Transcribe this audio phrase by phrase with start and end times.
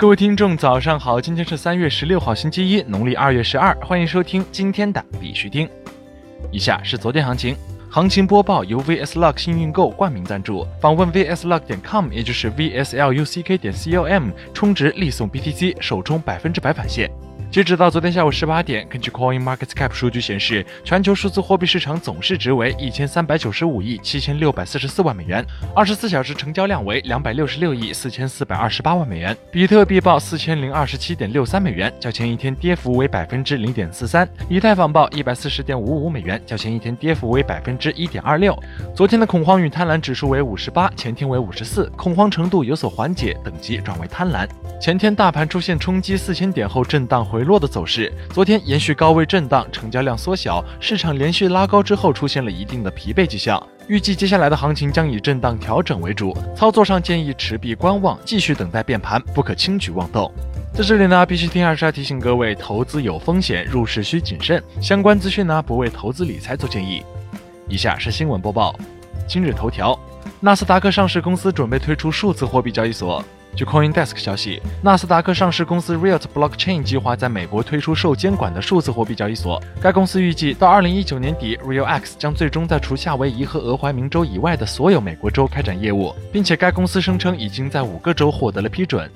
[0.00, 1.20] 各位听众，早上好！
[1.20, 3.76] 今天是三月十六号，星期一，农历二月十二。
[3.82, 5.68] 欢迎收听今天的必须听。
[6.50, 7.54] 以下是昨天行情，
[7.90, 10.66] 行情播报由 VSLUCK 幸运购冠名赞助。
[10.80, 17.10] 访问 VSLUCK 点 com，也就是 VSLUCK 点 com，充值立送 BTC，首充百分之百返现。
[17.50, 25.44] 截止到昨天下午十八点，根据 Coin Market Cap 数据显示，全球数字货币市场总市值为一千三百九十五亿七千六百四十四万美元，
[25.74, 29.36] 二十四小时成交量为两百六十六亿四千四百二十八万美元。
[29.50, 34.28] 比特币报四千零二十七点六三美元，较前一天跌幅为百分之零点四三。
[34.48, 38.56] 以太坊报一百四十点五五美元，较前一天跌幅为百分之一点二六。
[38.94, 44.48] 昨天的恐慌与贪婪指数为五十八，前天为五十四，恐慌程度有所缓解，等级转为贪婪。
[44.80, 53.66] 前天大盘出现冲击四千点后震荡回回落的走势，昨天延续高位震荡，成交量缩小，市场连续拉高之后出现了一定的疲惫迹象。
[53.88, 60.30] 预计接下来的行情将以震荡调整为主，操作上建议持币观望，继续等待变盘，不可轻举妄动。
[60.74, 64.62] 在这里呢，必须听二十二提醒各位，投资有风险，入市需谨慎。
[64.78, 67.02] 相关资讯呢，不为投资理财做建议。
[67.70, 68.78] 以下是新闻播报：
[69.26, 69.98] 今日头条，
[70.40, 73.24] 纳斯达克上市公司准备推出数字货币交易所。
[73.56, 79.62] 据 CoinDesk 消息，纳斯达克上市公司 Riot Blockchain 计划在美国推出受监管的数字货币交易所。
[79.82, 89.10] 该公司预计到2019年底，Real X 将最终在除夏威夷和俄亥明州以外的所有美国州开展业务，并且该公司声称已经在五个州获得了批准。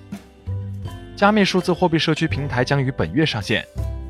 [1.17, 3.65] 加密数字货币社区平台将于本月上线。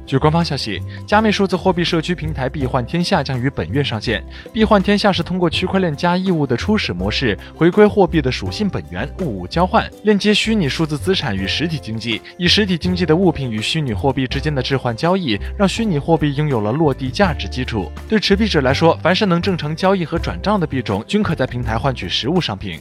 [0.07, 4.23] 据官方消息，加密数字货币社区平台币换天下将于本月上线。
[4.53, 17.91] 币换天下是通过区块链加义务的初始模式，回归货币的属性本源，物物交换，链接虚拟数字资产与实体经济，以实体经济的物品与虚拟货币之间的置换交易，让虚拟货币拥有了落地价值基础。
[18.07, 22.79] 对持币者来说，凡是能正常交易和转账的币种，均可在平台换取实物商品。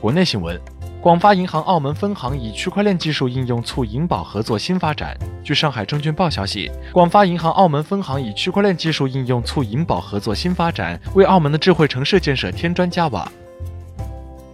[0.00, 0.79] 国内新闻。
[1.02, 5.16] 广发银行澳门分行以区块链技术应用促银保合作新发展。
[5.42, 13.32] 据上海证券报消息，广发银行澳门分行以区块链技术应用促银保合作新发展，为澳门的智慧城市建设添砖加瓦。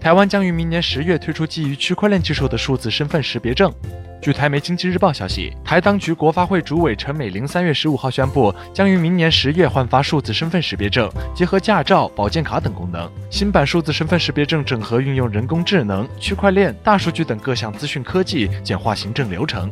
[0.01, 3.73] 台湾将于明年十月推出基于区块链技术的数字身份识别证。
[4.21, 13.09] 据台媒经济日报消息，台当局国发会主委陈美玲三月十五号宣布，将于明年十月换发数字身份识别证，结合驾照、保健卡等功能。
[13.31, 19.71] 新版数字身份识别证整合运用人工智能、区块链、大数据等各项资讯科技，简化行政流程。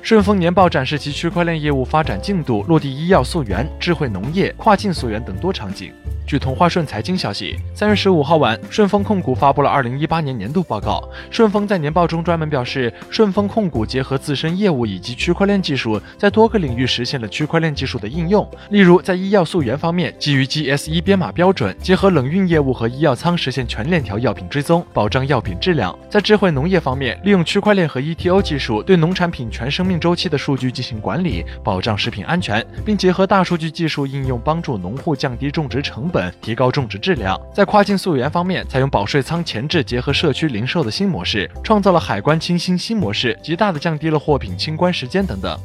[0.00, 5.92] 顺丰年报展示其区块链业务发展进度，落地医药溯源、智慧农业、跨境溯源等多场景。
[6.26, 11.06] 据同花顺财经消息，三月十五号晚，顺丰控股发布了二零一八年年度报告。
[11.30, 18.48] 顺丰在年报中专门表示，顺丰控股结合自身业务以及区块链技术，在多个领域实现了区块链技术的应用。
[18.70, 25.96] 例如，在医药溯源方面，基于 GSE 编码标准，结合冷运业务和医药仓，实现全链条药品追踪，保障药品质量。
[26.08, 36.13] 在智慧农业方面，利用区块链和 ETO 技术，对农产品全生命周期的数据进行管理，保障食品安全，并结合大数据技术应用，帮助农户降低种植成本。
[36.14, 45.58] 本提高种植质量，在跨境溯源方面，采用保税仓前置结合社区零售的新模式，创造了海关清新新模式，极大的降低了货品清关时间等等。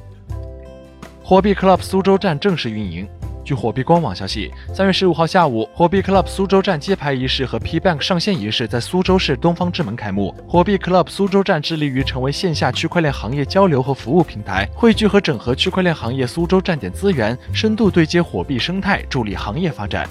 [1.23, 3.07] 火币 Club 苏州站正式运营。
[3.45, 10.35] 据火币官网消息，三月十五号下午，火币 Club 苏州站揭牌仪式和 P Bank 上线仪式在苏州市东方之门开幕。
[10.47, 20.07] 火币 Club 苏州站致力于成为线下区块链行业交流和服务平台，汇聚和整合区块链行业苏州站点资源，深度对接火币生态，助力行业发展。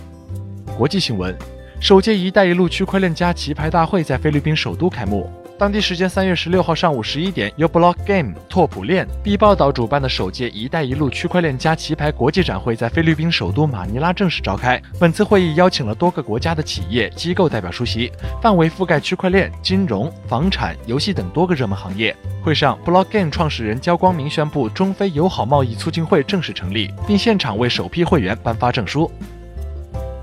[0.79, 1.37] 国际新闻：
[1.81, 5.29] 首届“一带一路”区块链加棋牌大会在菲律宾首都开幕。
[5.59, 14.81] 当地时间三月十六号上午十一点，由 Block Game、拓普链、B 报道主办的首届“一带一路”区块链加棋牌国际展会在菲律宾首都马尼拉正式召开。
[15.01, 22.15] 本次会议邀请了多个国家的企业机构代表出席，范围覆盖区块链、金融、房产、游戏等多个热门行业。
[22.41, 29.11] 会上，Block Game 创始人焦光明宣布中非友好贸易促进会正式成立，并现场为首批会员颁发证书。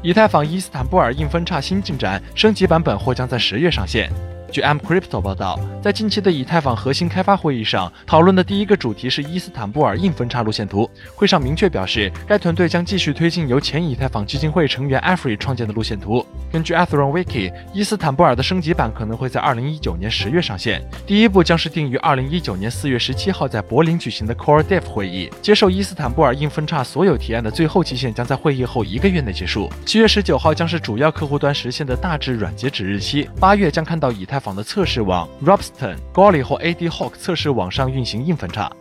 [0.06, 4.08] 以太坊伊斯坦布尔硬分叉新进展，升级版本或将在十月上线。
[4.52, 10.90] 据 M Crypto 报道，在近期的以太坊核心开发会议上，讨论的第一个主题是伊斯坦布尔硬分叉路线图。
[11.14, 16.26] 会上明确表示，该团队将继续推进由前以太坊基金会成员 a f r e y 创建的路线图。
[16.54, 20.82] 根据 Atheron Wiki，伊斯坦布尔的升级版可能会在2019年十月上线。
[21.06, 25.30] 第一步将是定于2019年4月17号在柏林举行的 Core Dev 会议。
[25.42, 29.70] 接受伊斯坦布尔硬分叉所有提案的最后期限将在会议后一个月内结束。
[29.86, 33.28] 7月19号将是主要客户端实现的大致软截止日期。
[33.42, 34.35] 8月将看到以太。
[34.40, 38.72] 坊的测试网 Robston、Golly 或 AdHoc 测试网上运行硬分叉。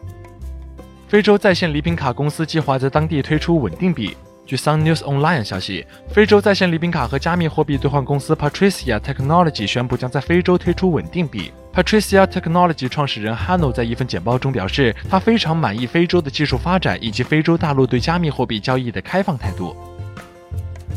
[1.08, 4.16] 非洲在线礼品卡公司计划在当地推出稳定币。
[4.46, 11.50] 据 Sun News Online 消息，非洲在线礼品卡和加密货币兑换公司 Patricia Technology 宣布将在非洲推出稳定币。
[11.72, 19.74] Patricia Technology 创始人 Hanno 在一份简报中表示，他非常满意非洲的技术发展以及非洲大陆对加密货币交易的开放态度。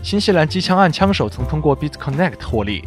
[0.04, 2.84] 新西兰机枪案枪手曾通过 BitConnect 获利。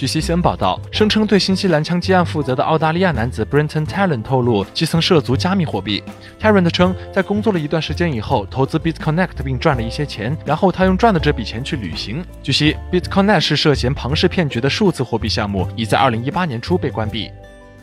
[0.00, 6.02] 据 CCN 报道，声称对新西兰枪击案负责的澳大利亚男子 Brenton Talon 透露，其曾涉足加密货币。
[6.40, 12.24] Talon 称，在工作了一段时间以后，投资 BitConnect 并赚了一些钱，然后他用赚的这笔钱去旅行。
[12.42, 17.30] 据悉，BitConnect 是涉嫌庞氏骗局的数字货币项目，已在2018年初被关闭。